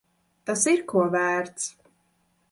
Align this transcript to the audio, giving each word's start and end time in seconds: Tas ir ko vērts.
Tas 0.49 0.63
ir 0.71 0.81
ko 0.93 1.03
vērts. 1.17 1.69